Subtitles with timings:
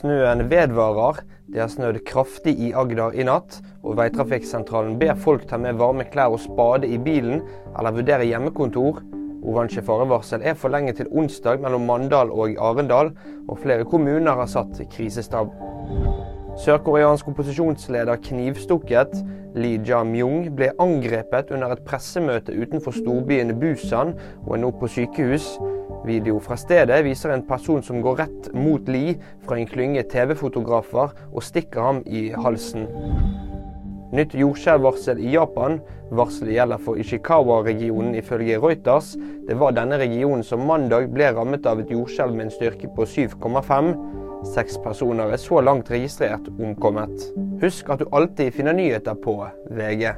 [0.00, 1.18] Snøen vedvarer.
[1.52, 6.06] Det har snødd kraftig i Agder i natt, og veitrafikksentralen ber folk ta med varme
[6.08, 7.42] klær og spade i bilen,
[7.76, 9.02] eller vurdere hjemmekontor.
[9.44, 13.12] Oransje farevarsel er forlenget til onsdag mellom Mandal og Arendal,
[13.48, 15.52] og flere kommuner har satt krisestab.
[16.60, 19.14] Sørkoreansk opposisjonsleder knivstukket.
[19.56, 25.54] Lee Ja-myung ble angrepet under et pressemøte utenfor storbyen Busan og er nå på sykehus.
[26.04, 31.16] Video fra stedet viser en person som går rett mot Lee fra en klynge TV-fotografer
[31.32, 32.84] og stikker ham i halsen.
[34.12, 35.80] Nytt jordskjelvvarsel i Japan.
[36.12, 39.14] Varselet gjelder for Ishikawa-regionen ifølge Reuters.
[39.48, 43.08] Det var denne regionen som mandag ble rammet av et jordskjelv med en styrke på
[43.08, 43.94] 7,5.
[44.44, 47.26] Seks personer er så langt registrert omkommet.
[47.60, 49.36] Husk at du alltid finner nyheter på
[49.68, 50.14] VG.